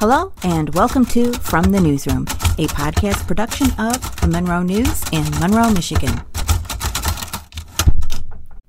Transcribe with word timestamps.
Hello, 0.00 0.32
and 0.44 0.72
welcome 0.76 1.04
to 1.06 1.32
From 1.40 1.72
the 1.72 1.80
Newsroom, 1.80 2.22
a 2.56 2.68
podcast 2.68 3.26
production 3.26 3.66
of 3.80 4.20
the 4.20 4.28
Monroe 4.28 4.62
News 4.62 5.02
in 5.10 5.28
Monroe, 5.40 5.72
Michigan. 5.72 6.22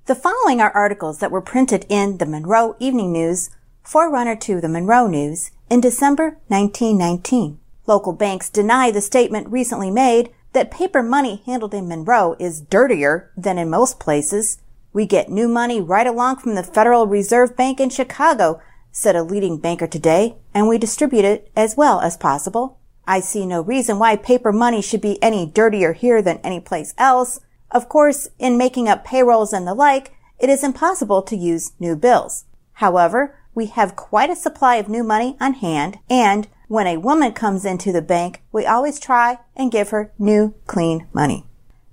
The 0.08 0.16
following 0.16 0.60
are 0.60 0.72
articles 0.72 1.20
that 1.20 1.30
were 1.30 1.40
printed 1.40 1.86
in 1.88 2.18
the 2.18 2.26
Monroe 2.26 2.76
Evening 2.80 3.12
News, 3.12 3.52
forerunner 3.84 4.36
to 4.38 4.60
the 4.60 4.68
Monroe 4.68 5.06
News, 5.06 5.52
in 5.70 5.82
December 5.82 6.40
1919. 6.48 7.60
Local 7.86 8.14
banks 8.14 8.50
deny 8.50 8.90
the 8.90 9.00
statement 9.00 9.50
recently 9.50 9.92
made 9.92 10.32
that 10.54 10.72
paper 10.72 11.04
money 11.04 11.44
handled 11.46 11.76
in 11.76 11.88
Monroe 11.88 12.36
is 12.40 12.60
dirtier 12.60 13.32
than 13.38 13.60
in 13.60 13.70
most 13.70 14.00
places. 14.00 14.58
We 14.94 15.06
get 15.06 15.30
new 15.30 15.48
money 15.48 15.80
right 15.80 16.08
along 16.08 16.38
from 16.38 16.56
the 16.56 16.64
Federal 16.64 17.06
Reserve 17.06 17.56
Bank 17.56 17.80
in 17.80 17.92
Chicago, 17.92 18.60
said 18.92 19.16
a 19.16 19.24
leading 19.24 19.58
banker 19.58 19.88
today, 19.88 20.38
and 20.54 20.68
we 20.68 20.78
distribute 20.78 21.26
it 21.26 21.52
as 21.56 21.78
well 21.78 22.00
as 22.02 22.18
possible. 22.18 22.78
I 23.08 23.20
see 23.20 23.46
no 23.46 23.62
reason 23.62 23.98
why 23.98 24.16
paper 24.16 24.52
money 24.52 24.82
should 24.82 25.02
be 25.02 25.22
any 25.24 25.46
dirtier 25.46 25.94
here 25.94 26.22
than 26.22 26.38
any 26.44 26.60
place 26.60 26.94
else. 26.98 27.40
Of 27.72 27.90
course, 27.90 28.30
in 28.38 28.58
making 28.58 28.88
up 28.88 29.06
payrolls 29.06 29.54
and 29.54 29.68
the 29.68 29.74
like, 29.74 30.14
it 30.40 30.50
is 30.50 30.64
impossible 30.64 31.22
to 31.24 31.36
use 31.36 31.74
new 31.80 31.96
bills. 31.96 32.46
However, 32.74 33.36
we 33.56 33.66
have 33.68 33.96
quite 33.96 34.30
a 34.30 34.36
supply 34.36 34.76
of 34.76 34.88
new 34.88 35.04
money 35.04 35.36
on 35.42 35.56
hand, 35.56 36.00
and 36.10 36.48
when 36.68 36.88
a 36.88 36.98
woman 36.98 37.34
comes 37.34 37.66
into 37.66 37.92
the 37.92 38.02
bank, 38.02 38.44
we 38.52 38.66
always 38.66 39.00
try 39.00 39.40
and 39.56 39.72
give 39.72 39.90
her 39.90 40.14
new, 40.20 40.54
clean 40.68 41.08
money. 41.12 41.46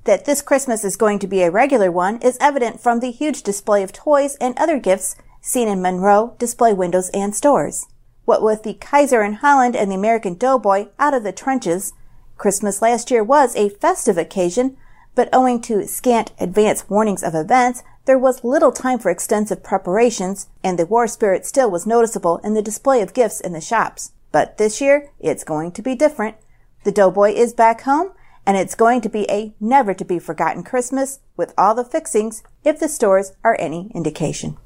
That 0.04 0.26
this 0.26 0.42
Christmas 0.42 0.84
is 0.84 0.96
going 0.96 1.18
to 1.20 1.26
be 1.26 1.42
a 1.42 1.50
regular 1.50 1.90
one 1.90 2.18
is 2.18 2.38
evident 2.40 2.78
from 2.80 3.00
the 3.00 3.10
huge 3.10 3.42
display 3.42 3.82
of 3.82 3.92
toys 3.92 4.36
and 4.36 4.56
other 4.56 4.78
gifts 4.78 5.16
seen 5.40 5.68
in 5.68 5.82
Monroe 5.82 6.34
display 6.38 6.72
windows 6.72 7.08
and 7.10 7.34
stores. 7.34 7.86
What 8.24 8.42
with 8.42 8.64
the 8.64 8.74
Kaiser 8.74 9.22
in 9.22 9.34
Holland 9.34 9.76
and 9.76 9.90
the 9.90 9.94
American 9.94 10.34
Doughboy 10.34 10.88
out 10.98 11.14
of 11.14 11.22
the 11.22 11.32
trenches, 11.32 11.92
Christmas 12.36 12.82
last 12.82 13.10
year 13.10 13.22
was 13.22 13.54
a 13.54 13.68
festive 13.68 14.18
occasion, 14.18 14.76
but 15.14 15.28
owing 15.32 15.60
to 15.62 15.86
scant 15.86 16.32
advance 16.38 16.88
warnings 16.90 17.22
of 17.22 17.34
events, 17.34 17.82
there 18.04 18.18
was 18.18 18.44
little 18.44 18.72
time 18.72 18.98
for 18.98 19.10
extensive 19.10 19.62
preparations, 19.62 20.48
and 20.62 20.78
the 20.78 20.86
war 20.86 21.06
spirit 21.06 21.46
still 21.46 21.70
was 21.70 21.86
noticeable 21.86 22.38
in 22.38 22.54
the 22.54 22.62
display 22.62 23.00
of 23.00 23.14
gifts 23.14 23.40
in 23.40 23.52
the 23.52 23.60
shops. 23.60 24.12
But 24.32 24.58
this 24.58 24.80
year, 24.80 25.10
it's 25.18 25.44
going 25.44 25.72
to 25.72 25.82
be 25.82 25.94
different. 25.94 26.36
The 26.84 26.92
Doughboy 26.92 27.32
is 27.32 27.52
back 27.52 27.82
home, 27.82 28.12
and 28.44 28.56
it's 28.56 28.74
going 28.74 29.00
to 29.00 29.08
be 29.08 29.28
a 29.30 29.54
never 29.58 29.94
to 29.94 30.04
be 30.04 30.18
forgotten 30.18 30.62
Christmas 30.62 31.20
with 31.36 31.52
all 31.58 31.74
the 31.74 31.84
fixings 31.84 32.42
if 32.64 32.78
the 32.78 32.88
stores 32.88 33.32
are 33.42 33.56
any 33.58 33.90
indication. 33.94 34.56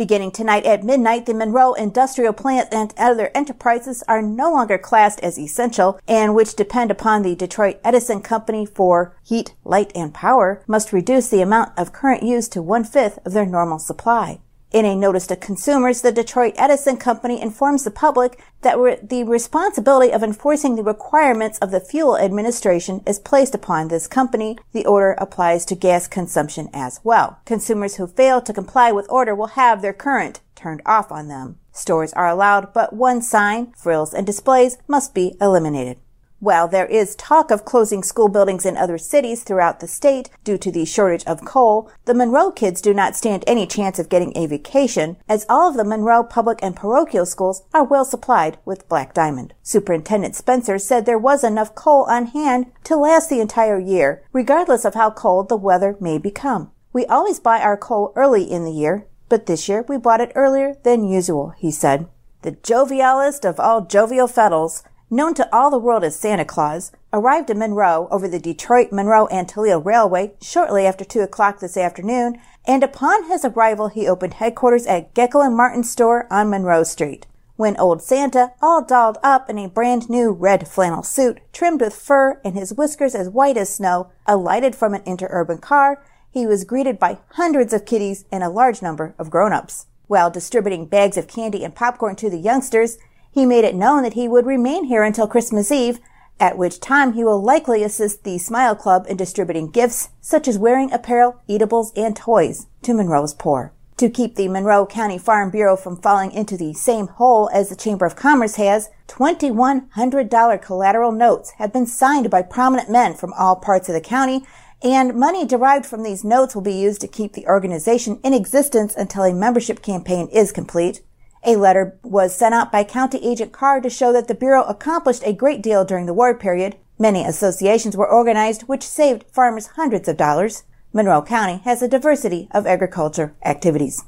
Beginning 0.00 0.30
tonight 0.30 0.64
at 0.64 0.82
midnight, 0.82 1.26
the 1.26 1.34
Monroe 1.34 1.74
industrial 1.74 2.32
plants 2.32 2.74
and 2.74 2.94
other 2.96 3.30
enterprises 3.34 4.02
are 4.08 4.22
no 4.22 4.50
longer 4.50 4.78
classed 4.78 5.20
as 5.20 5.38
essential 5.38 6.00
and 6.08 6.34
which 6.34 6.56
depend 6.56 6.90
upon 6.90 7.20
the 7.20 7.36
Detroit 7.36 7.78
Edison 7.84 8.22
Company 8.22 8.64
for 8.64 9.14
heat, 9.22 9.52
light, 9.62 9.92
and 9.94 10.14
power 10.14 10.64
must 10.66 10.94
reduce 10.94 11.28
the 11.28 11.42
amount 11.42 11.78
of 11.78 11.92
current 11.92 12.22
used 12.22 12.50
to 12.52 12.62
one 12.62 12.82
fifth 12.82 13.18
of 13.26 13.34
their 13.34 13.44
normal 13.44 13.78
supply. 13.78 14.40
In 14.72 14.84
a 14.84 14.94
notice 14.94 15.26
to 15.26 15.36
consumers, 15.36 16.00
the 16.00 16.12
Detroit 16.12 16.54
Edison 16.56 16.96
Company 16.96 17.42
informs 17.42 17.82
the 17.82 17.90
public 17.90 18.40
that 18.60 18.78
re- 18.78 19.00
the 19.02 19.24
responsibility 19.24 20.12
of 20.12 20.22
enforcing 20.22 20.76
the 20.76 20.84
requirements 20.84 21.58
of 21.58 21.72
the 21.72 21.80
Fuel 21.80 22.16
Administration 22.16 23.02
is 23.04 23.18
placed 23.18 23.52
upon 23.52 23.88
this 23.88 24.06
company. 24.06 24.56
The 24.72 24.86
order 24.86 25.16
applies 25.18 25.64
to 25.66 25.74
gas 25.74 26.06
consumption 26.06 26.70
as 26.72 27.00
well. 27.02 27.40
Consumers 27.44 27.96
who 27.96 28.06
fail 28.06 28.40
to 28.42 28.52
comply 28.52 28.92
with 28.92 29.10
order 29.10 29.34
will 29.34 29.58
have 29.58 29.82
their 29.82 29.92
current 29.92 30.38
turned 30.54 30.82
off 30.86 31.10
on 31.10 31.26
them. 31.26 31.58
Stores 31.72 32.12
are 32.12 32.28
allowed, 32.28 32.72
but 32.72 32.92
one 32.92 33.22
sign, 33.22 33.72
frills, 33.76 34.14
and 34.14 34.24
displays 34.24 34.78
must 34.86 35.14
be 35.14 35.36
eliminated. 35.40 35.98
While 36.40 36.68
there 36.68 36.86
is 36.86 37.16
talk 37.16 37.50
of 37.50 37.66
closing 37.66 38.02
school 38.02 38.30
buildings 38.30 38.64
in 38.64 38.78
other 38.78 38.96
cities 38.96 39.42
throughout 39.42 39.80
the 39.80 39.86
state 39.86 40.30
due 40.42 40.56
to 40.56 40.72
the 40.72 40.86
shortage 40.86 41.22
of 41.26 41.44
coal, 41.44 41.90
the 42.06 42.14
Monroe 42.14 42.50
kids 42.50 42.80
do 42.80 42.94
not 42.94 43.14
stand 43.14 43.44
any 43.46 43.66
chance 43.66 43.98
of 43.98 44.08
getting 44.08 44.32
a 44.34 44.46
vacation, 44.46 45.18
as 45.28 45.44
all 45.50 45.68
of 45.68 45.76
the 45.76 45.84
Monroe 45.84 46.24
public 46.24 46.58
and 46.62 46.74
parochial 46.74 47.26
schools 47.26 47.64
are 47.74 47.84
well 47.84 48.06
supplied 48.06 48.56
with 48.64 48.88
black 48.88 49.12
diamond. 49.12 49.52
Superintendent 49.62 50.34
Spencer 50.34 50.78
said 50.78 51.04
there 51.04 51.18
was 51.18 51.44
enough 51.44 51.74
coal 51.74 52.04
on 52.08 52.24
hand 52.24 52.72
to 52.84 52.96
last 52.96 53.28
the 53.28 53.40
entire 53.40 53.78
year, 53.78 54.22
regardless 54.32 54.86
of 54.86 54.94
how 54.94 55.10
cold 55.10 55.50
the 55.50 55.58
weather 55.58 55.94
may 56.00 56.16
become. 56.16 56.70
We 56.94 57.04
always 57.04 57.38
buy 57.38 57.60
our 57.60 57.76
coal 57.76 58.14
early 58.16 58.50
in 58.50 58.64
the 58.64 58.72
year, 58.72 59.06
but 59.28 59.44
this 59.44 59.68
year 59.68 59.84
we 59.86 59.98
bought 59.98 60.22
it 60.22 60.32
earlier 60.34 60.76
than 60.84 61.04
usual, 61.04 61.52
he 61.58 61.70
said. 61.70 62.08
The 62.42 62.52
jovialest 62.52 63.44
of 63.46 63.60
all 63.60 63.82
jovial 63.82 64.26
feddles, 64.26 64.82
known 65.10 65.34
to 65.34 65.54
all 65.54 65.70
the 65.70 65.78
world 65.78 66.04
as 66.04 66.16
Santa 66.16 66.44
Claus, 66.44 66.92
arrived 67.12 67.50
in 67.50 67.58
Monroe 67.58 68.06
over 68.10 68.28
the 68.28 68.38
Detroit, 68.38 68.92
Monroe, 68.92 69.26
and 69.26 69.48
Toledo 69.48 69.80
Railway 69.80 70.32
shortly 70.40 70.86
after 70.86 71.04
2 71.04 71.20
o'clock 71.20 71.58
this 71.58 71.76
afternoon, 71.76 72.40
and 72.64 72.84
upon 72.84 73.28
his 73.28 73.44
arrival 73.44 73.88
he 73.88 74.06
opened 74.06 74.34
headquarters 74.34 74.86
at 74.86 75.12
Geckel 75.12 75.44
and 75.44 75.56
Martin's 75.56 75.90
store 75.90 76.26
on 76.30 76.48
Monroe 76.48 76.84
Street. 76.84 77.26
When 77.56 77.76
old 77.76 78.00
Santa, 78.00 78.52
all 78.62 78.82
dolled 78.82 79.18
up 79.22 79.50
in 79.50 79.58
a 79.58 79.68
brand 79.68 80.08
new 80.08 80.30
red 80.30 80.66
flannel 80.66 81.02
suit, 81.02 81.40
trimmed 81.52 81.82
with 81.82 81.94
fur 81.94 82.40
and 82.42 82.54
his 82.54 82.72
whiskers 82.72 83.14
as 83.14 83.28
white 83.28 83.58
as 83.58 83.74
snow, 83.74 84.10
alighted 84.26 84.74
from 84.74 84.94
an 84.94 85.02
interurban 85.02 85.60
car, 85.60 86.02
he 86.30 86.46
was 86.46 86.64
greeted 86.64 86.98
by 86.98 87.18
hundreds 87.32 87.72
of 87.72 87.84
kiddies 87.84 88.24
and 88.32 88.42
a 88.42 88.48
large 88.48 88.80
number 88.80 89.14
of 89.18 89.28
grown-ups. 89.28 89.86
While 90.06 90.30
distributing 90.30 90.86
bags 90.86 91.16
of 91.16 91.28
candy 91.28 91.62
and 91.62 91.74
popcorn 91.74 92.16
to 92.16 92.30
the 92.30 92.38
youngsters, 92.38 92.96
he 93.30 93.46
made 93.46 93.64
it 93.64 93.74
known 93.74 94.02
that 94.02 94.14
he 94.14 94.28
would 94.28 94.46
remain 94.46 94.84
here 94.84 95.02
until 95.02 95.26
Christmas 95.26 95.70
Eve, 95.70 96.00
at 96.40 96.56
which 96.56 96.80
time 96.80 97.12
he 97.12 97.22
will 97.22 97.42
likely 97.42 97.82
assist 97.82 98.24
the 98.24 98.38
Smile 98.38 98.74
Club 98.74 99.06
in 99.08 99.16
distributing 99.16 99.70
gifts 99.70 100.08
such 100.20 100.48
as 100.48 100.58
wearing 100.58 100.90
apparel, 100.92 101.40
eatables, 101.46 101.92
and 101.94 102.16
toys 102.16 102.66
to 102.82 102.94
Monroe's 102.94 103.34
poor. 103.34 103.72
To 103.98 104.08
keep 104.08 104.36
the 104.36 104.48
Monroe 104.48 104.86
County 104.86 105.18
Farm 105.18 105.50
Bureau 105.50 105.76
from 105.76 106.00
falling 106.00 106.32
into 106.32 106.56
the 106.56 106.72
same 106.72 107.06
hole 107.06 107.50
as 107.52 107.68
the 107.68 107.76
Chamber 107.76 108.06
of 108.06 108.16
Commerce 108.16 108.56
has, 108.56 108.88
$2,100 109.08 110.62
collateral 110.62 111.12
notes 111.12 111.50
have 111.58 111.70
been 111.70 111.86
signed 111.86 112.30
by 112.30 112.40
prominent 112.40 112.90
men 112.90 113.12
from 113.12 113.34
all 113.34 113.56
parts 113.56 113.90
of 113.90 113.94
the 113.94 114.00
county, 114.00 114.46
and 114.82 115.14
money 115.14 115.44
derived 115.44 115.84
from 115.84 116.02
these 116.02 116.24
notes 116.24 116.54
will 116.54 116.62
be 116.62 116.72
used 116.72 117.02
to 117.02 117.08
keep 117.08 117.34
the 117.34 117.46
organization 117.46 118.18
in 118.24 118.32
existence 118.32 118.94
until 118.96 119.24
a 119.24 119.34
membership 119.34 119.82
campaign 119.82 120.26
is 120.32 120.50
complete. 120.50 121.02
A 121.44 121.56
letter 121.56 121.98
was 122.02 122.34
sent 122.34 122.54
out 122.54 122.70
by 122.70 122.84
County 122.84 123.18
Agent 123.26 123.52
Carr 123.52 123.80
to 123.80 123.88
show 123.88 124.12
that 124.12 124.28
the 124.28 124.34
Bureau 124.34 124.62
accomplished 124.64 125.22
a 125.24 125.32
great 125.32 125.62
deal 125.62 125.84
during 125.84 126.06
the 126.06 126.14
war 126.14 126.34
period. 126.34 126.76
Many 126.98 127.24
associations 127.24 127.96
were 127.96 128.08
organized 128.08 128.62
which 128.62 128.86
saved 128.86 129.24
farmers 129.32 129.68
hundreds 129.68 130.06
of 130.06 130.18
dollars. 130.18 130.64
Monroe 130.92 131.22
County 131.22 131.62
has 131.64 131.80
a 131.80 131.88
diversity 131.88 132.48
of 132.50 132.66
agriculture 132.66 133.34
activities. 133.42 134.04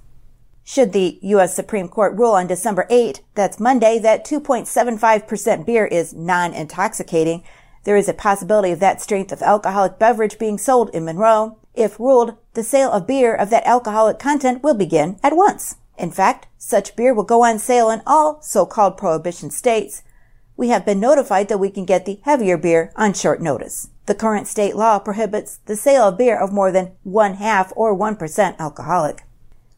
Should 0.62 0.92
the 0.92 1.18
U.S. 1.22 1.56
Supreme 1.56 1.88
Court 1.88 2.16
rule 2.16 2.32
on 2.32 2.46
December 2.46 2.86
8, 2.90 3.22
that's 3.34 3.58
Monday, 3.58 3.98
that 3.98 4.26
2.75% 4.26 5.66
beer 5.66 5.86
is 5.86 6.12
non-intoxicating, 6.12 7.42
there 7.84 7.96
is 7.96 8.08
a 8.08 8.14
possibility 8.14 8.70
of 8.70 8.78
that 8.80 9.00
strength 9.00 9.32
of 9.32 9.42
alcoholic 9.42 9.98
beverage 9.98 10.38
being 10.38 10.58
sold 10.58 10.90
in 10.90 11.04
Monroe. 11.04 11.58
If 11.74 11.98
ruled, 11.98 12.36
the 12.54 12.62
sale 12.62 12.92
of 12.92 13.06
beer 13.06 13.34
of 13.34 13.50
that 13.50 13.66
alcoholic 13.66 14.18
content 14.18 14.62
will 14.62 14.74
begin 14.74 15.18
at 15.22 15.34
once. 15.34 15.76
In 16.02 16.10
fact, 16.10 16.48
such 16.58 16.96
beer 16.96 17.14
will 17.14 17.22
go 17.22 17.44
on 17.44 17.60
sale 17.60 17.88
in 17.88 18.02
all 18.04 18.42
so-called 18.42 18.96
prohibition 18.96 19.50
states. 19.50 20.02
We 20.56 20.70
have 20.70 20.84
been 20.84 20.98
notified 20.98 21.48
that 21.48 21.60
we 21.60 21.70
can 21.70 21.84
get 21.84 22.06
the 22.06 22.18
heavier 22.24 22.58
beer 22.58 22.92
on 22.96 23.14
short 23.14 23.40
notice. 23.40 23.88
The 24.06 24.16
current 24.16 24.48
state 24.48 24.74
law 24.74 24.98
prohibits 24.98 25.60
the 25.66 25.76
sale 25.76 26.08
of 26.08 26.18
beer 26.18 26.36
of 26.36 26.52
more 26.52 26.72
than 26.72 26.90
one 27.04 27.34
half 27.34 27.72
or 27.76 27.96
1% 27.96 28.58
alcoholic. 28.58 29.22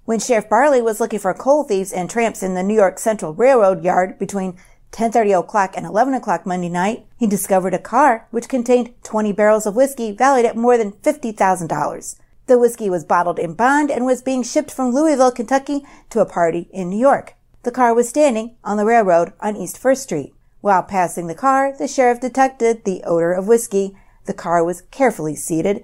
When 0.06 0.18
Sheriff 0.18 0.48
Barley 0.48 0.80
was 0.80 0.98
looking 0.98 1.18
for 1.18 1.34
coal 1.34 1.64
thieves 1.64 1.92
and 1.92 2.08
tramps 2.08 2.42
in 2.42 2.54
the 2.54 2.62
New 2.62 2.74
York 2.74 2.98
Central 2.98 3.34
Railroad 3.34 3.84
yard 3.84 4.18
between 4.18 4.56
10:30 4.92 5.38
o'clock 5.38 5.74
and 5.76 5.84
11 5.84 6.14
o'clock 6.14 6.46
Monday 6.46 6.70
night, 6.70 7.04
he 7.18 7.26
discovered 7.26 7.74
a 7.74 7.78
car 7.78 8.28
which 8.30 8.48
contained 8.48 8.94
20 9.02 9.32
barrels 9.32 9.66
of 9.66 9.76
whiskey 9.76 10.10
valued 10.10 10.46
at 10.46 10.56
more 10.56 10.78
than 10.78 10.92
$50,000. 10.92 12.16
The 12.46 12.58
whiskey 12.58 12.90
was 12.90 13.04
bottled 13.04 13.38
in 13.38 13.54
bond 13.54 13.90
and 13.90 14.04
was 14.04 14.20
being 14.20 14.42
shipped 14.42 14.70
from 14.70 14.90
Louisville, 14.90 15.32
Kentucky 15.32 15.82
to 16.10 16.20
a 16.20 16.26
party 16.26 16.68
in 16.72 16.90
New 16.90 16.98
York. 16.98 17.34
The 17.62 17.70
car 17.70 17.94
was 17.94 18.08
standing 18.08 18.56
on 18.62 18.76
the 18.76 18.84
railroad 18.84 19.32
on 19.40 19.56
East 19.56 19.78
First 19.78 20.02
Street. 20.02 20.34
While 20.60 20.82
passing 20.82 21.26
the 21.26 21.34
car, 21.34 21.74
the 21.76 21.88
sheriff 21.88 22.20
detected 22.20 22.84
the 22.84 23.02
odor 23.04 23.32
of 23.32 23.48
whiskey. 23.48 23.96
The 24.26 24.34
car 24.34 24.62
was 24.62 24.82
carefully 24.90 25.34
seated. 25.34 25.82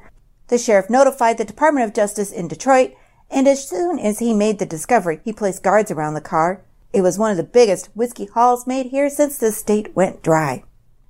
The 0.49 0.59
sheriff 0.59 0.91
notified 0.91 1.39
the 1.39 1.45
Department 1.45 1.87
of 1.87 1.95
Justice 1.95 2.33
in 2.33 2.49
Detroit, 2.49 2.93
and 3.31 3.49
as 3.49 3.67
soon 3.67 3.99
as 3.99 4.19
he 4.19 4.35
made 4.35 4.59
the 4.59 4.67
discovery, 4.67 5.21
he 5.25 5.33
placed 5.33 5.63
guards 5.63 5.91
around 5.91 6.15
the 6.15 6.21
car. 6.21 6.63
It 6.93 7.03
was 7.03 7.19
one 7.19 7.31
of 7.31 7.37
the 7.37 7.43
biggest 7.43 7.89
whiskey 7.95 8.27
hauls 8.27 8.67
made 8.67 8.87
here 8.87 9.09
since 9.09 9.39
the 9.39 9.53
state 9.53 9.95
went 9.95 10.23
dry. 10.23 10.65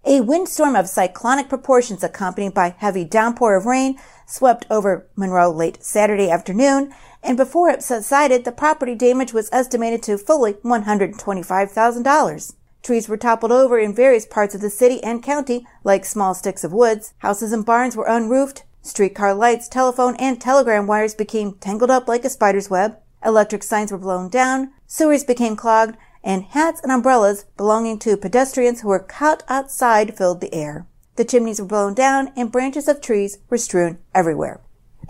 A 0.04 0.22
windstorm 0.22 0.76
of 0.76 0.88
cyclonic 0.88 1.50
proportions 1.50 2.02
accompanied 2.02 2.54
by 2.54 2.74
heavy 2.78 3.04
downpour 3.04 3.54
of 3.54 3.66
rain 3.66 4.00
swept 4.26 4.64
over 4.70 5.06
Monroe 5.14 5.50
late 5.50 5.84
Saturday 5.84 6.30
afternoon, 6.30 6.94
and 7.22 7.36
before 7.36 7.68
it 7.68 7.82
subsided, 7.82 8.44
the 8.44 8.52
property 8.52 8.94
damage 8.94 9.34
was 9.34 9.50
estimated 9.52 10.02
to 10.04 10.16
fully 10.16 10.54
$125,000. 10.54 12.54
Trees 12.82 13.10
were 13.10 13.18
toppled 13.18 13.52
over 13.52 13.78
in 13.78 13.94
various 13.94 14.24
parts 14.24 14.54
of 14.54 14.62
the 14.62 14.70
city 14.70 15.04
and 15.04 15.22
county, 15.22 15.66
like 15.84 16.06
small 16.06 16.32
sticks 16.32 16.64
of 16.64 16.72
woods. 16.72 17.12
Houses 17.18 17.52
and 17.52 17.66
barns 17.66 17.94
were 17.94 18.06
unroofed. 18.06 18.64
Streetcar 18.80 19.34
lights, 19.34 19.68
telephone, 19.68 20.16
and 20.16 20.40
telegram 20.40 20.86
wires 20.86 21.14
became 21.14 21.58
tangled 21.60 21.90
up 21.90 22.08
like 22.08 22.24
a 22.24 22.30
spider's 22.30 22.70
web. 22.70 22.96
Electric 23.22 23.62
signs 23.62 23.92
were 23.92 23.98
blown 23.98 24.30
down. 24.30 24.72
Sewers 24.86 25.24
became 25.24 25.56
clogged. 25.56 25.98
And 26.22 26.44
hats 26.44 26.80
and 26.82 26.92
umbrellas 26.92 27.46
belonging 27.56 27.98
to 28.00 28.16
pedestrians 28.16 28.80
who 28.80 28.88
were 28.88 28.98
caught 28.98 29.42
outside 29.48 30.16
filled 30.16 30.40
the 30.40 30.54
air. 30.54 30.86
The 31.16 31.24
chimneys 31.24 31.60
were 31.60 31.66
blown 31.66 31.94
down 31.94 32.32
and 32.36 32.52
branches 32.52 32.88
of 32.88 33.00
trees 33.00 33.38
were 33.48 33.58
strewn 33.58 33.98
everywhere. 34.14 34.60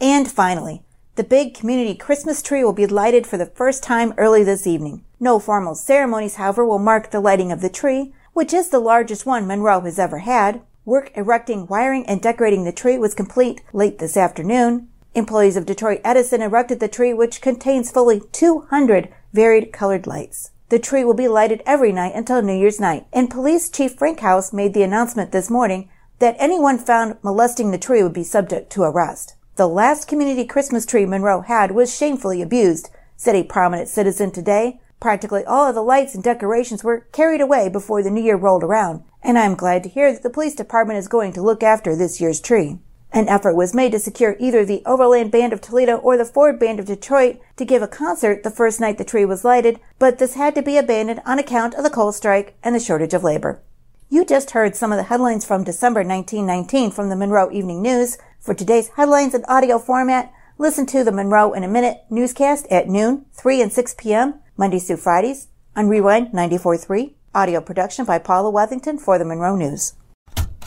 And 0.01 0.31
finally, 0.31 0.83
the 1.17 1.25
big 1.25 1.55
community 1.55 1.95
Christmas 1.95 2.41
tree 2.41 2.65
will 2.65 2.73
be 2.73 2.87
lighted 2.87 3.27
for 3.27 3.37
the 3.37 3.47
first 3.47 3.83
time 3.83 4.15
early 4.17 4.43
this 4.43 4.67
evening. 4.67 5.05
No 5.19 5.39
formal 5.39 5.75
ceremonies, 5.75 6.37
however, 6.37 6.65
will 6.65 6.79
mark 6.79 7.11
the 7.11 7.21
lighting 7.21 7.53
of 7.53 7.61
the 7.61 7.69
tree, 7.69 8.15
which 8.33 8.55
is 8.55 8.71
the 8.71 8.79
largest 8.79 9.27
one 9.27 9.47
Monroe 9.47 9.81
has 9.81 9.99
ever 9.99 10.19
had. 10.19 10.62
Work 10.85 11.11
erecting, 11.15 11.67
wiring, 11.67 12.07
and 12.07 12.23
decorating 12.23 12.65
the 12.65 12.73
tree 12.73 12.97
was 12.97 13.15
complete 13.15 13.61
late 13.73 13.99
this 13.99 14.17
afternoon. 14.17 14.89
Employees 15.15 15.57
of 15.57 15.67
Detroit 15.67 16.01
Edison 16.05 16.41
erected 16.41 16.81
the 16.81 16.89
tree, 16.89 17.12
which 17.12 17.43
contains 17.43 17.91
fully 17.91 18.23
200 18.33 19.09
varied 19.33 19.73
colored 19.73 20.07
lights. 20.07 20.53
The 20.70 20.78
tree 20.78 21.05
will 21.05 21.14
be 21.14 21.26
lighted 21.26 21.64
every 21.67 21.90
night 21.90 22.14
until 22.14 22.43
New 22.43 22.56
Year's 22.56 22.78
night. 22.78 23.05
And 23.12 23.28
Police 23.28 23.69
Chief 23.69 23.93
Frank 23.93 24.20
House 24.20 24.52
made 24.52 24.72
the 24.72 24.84
announcement 24.84 25.32
this 25.32 25.50
morning 25.50 25.90
that 26.20 26.37
anyone 26.38 26.78
found 26.78 27.19
molesting 27.22 27.72
the 27.72 27.78
tree 27.78 28.05
would 28.05 28.12
be 28.12 28.22
subject 28.22 28.70
to 28.70 28.84
arrest. 28.84 29.34
The 29.56 29.67
last 29.67 30.06
community 30.06 30.44
Christmas 30.44 30.87
tree 30.87 31.05
Monroe 31.06 31.40
had 31.40 31.72
was 31.72 31.94
shamefully 31.94 32.40
abused, 32.40 32.88
said 33.17 33.34
a 33.34 33.43
prominent 33.43 33.88
citizen 33.88 34.31
today. 34.31 34.81
Practically 35.00 35.44
all 35.44 35.67
of 35.67 35.75
the 35.75 35.82
lights 35.82 36.14
and 36.14 36.22
decorations 36.22 36.84
were 36.84 37.08
carried 37.11 37.40
away 37.40 37.69
before 37.69 38.05
the 38.05 38.11
new 38.11 38.23
year 38.23 38.37
rolled 38.37 38.62
around, 38.62 39.02
and 39.25 39.37
I'm 39.37 39.56
glad 39.56 39.82
to 39.82 39.88
hear 39.88 40.12
that 40.12 40.23
the 40.23 40.31
police 40.31 40.55
department 40.55 41.00
is 41.00 41.08
going 41.08 41.32
to 41.32 41.43
look 41.43 41.64
after 41.64 41.96
this 41.96 42.20
year's 42.20 42.40
tree. 42.40 42.78
An 43.12 43.29
effort 43.29 43.57
was 43.57 43.75
made 43.75 43.91
to 43.93 43.99
secure 43.99 44.37
either 44.39 44.65
the 44.65 44.83
Overland 44.87 45.33
Band 45.33 45.53
of 45.53 45.61
Toledo 45.61 45.97
or 45.97 46.17
the 46.17 46.25
Ford 46.25 46.61
Band 46.61 46.79
of 46.79 46.87
Detroit 46.87 47.41
to 47.57 47.65
give 47.65 47.83
a 47.83 47.89
concert 47.89 48.45
the 48.45 48.51
first 48.51 48.79
night 48.79 48.99
the 48.99 49.05
tree 49.05 49.25
was 49.25 49.45
lighted, 49.45 49.81
but 49.99 50.19
this 50.19 50.35
had 50.35 50.55
to 50.55 50.62
be 50.62 50.77
abandoned 50.77 51.21
on 51.27 51.39
account 51.39 51.75
of 51.75 51.83
the 51.83 51.91
coal 51.91 52.12
strike 52.12 52.57
and 52.62 52.75
the 52.75 52.81
shortage 52.81 53.12
of 53.12 53.25
labor. 53.25 53.61
You 54.09 54.25
just 54.25 54.53
heard 54.53 54.77
some 54.77 54.93
of 54.93 54.97
the 54.97 55.05
headlines 55.05 55.45
from 55.45 55.65
December 55.65 56.01
1919 56.01 56.93
from 56.93 57.09
the 57.09 57.17
Monroe 57.17 57.51
Evening 57.51 57.83
News. 57.83 58.17
For 58.39 58.55
today's 58.55 58.89
headlines 58.97 59.35
in 59.35 59.45
audio 59.47 59.79
format, 59.79 60.33
listen 60.57 60.87
to 60.87 61.03
the 61.03 61.12
Monroe 61.12 61.53
in 61.53 61.65
a 61.65 61.69
Minute 61.69 62.05
newscast 62.11 62.67
at 62.71 62.89
noon, 62.89 63.27
3 63.33 63.62
and 63.62 63.73
6 63.73 63.95
p.m. 63.99 64.41
Mondays 64.57 64.87
through 64.87 64.99
Fridays 64.99 65.49
on 65.75 65.89
Rewind 65.89 66.29
94.3. 66.29 67.15
Audio 67.35 67.61
production 67.61 68.05
by 68.05 68.19
Paula 68.19 68.53
Wethington 68.53 69.01
for 69.01 69.19
the 69.19 69.25
Monroe 69.25 69.57
News. 69.57 69.95